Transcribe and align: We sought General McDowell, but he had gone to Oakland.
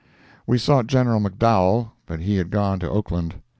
We 0.47 0.57
sought 0.57 0.87
General 0.87 1.21
McDowell, 1.21 1.91
but 2.07 2.21
he 2.21 2.37
had 2.37 2.49
gone 2.49 2.79
to 2.79 2.89
Oakland. 2.89 3.35